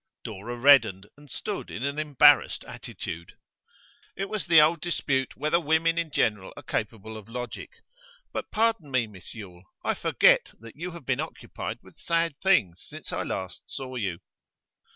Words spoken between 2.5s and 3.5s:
attitude.